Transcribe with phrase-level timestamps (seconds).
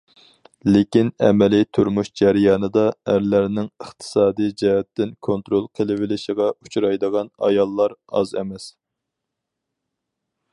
[0.75, 8.67] لېكىن ئەمەلىي تۇرمۇش جەريانىدا ئەرلەرنىڭ ئىقتىسادىي جەھەتتىن كونترول قىلىۋېلىشىغا ئۇچرايدىغان ئاياللار ئاز ئەمەس.